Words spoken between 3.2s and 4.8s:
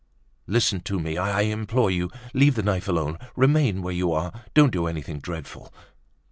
Remain where you are, don't